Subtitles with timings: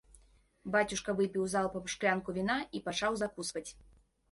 [0.75, 3.67] Бацюшка выпіў залпам шклянку віна і пачаў закусваць.